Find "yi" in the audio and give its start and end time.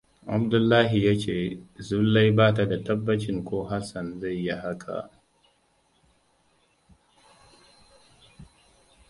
4.43-4.51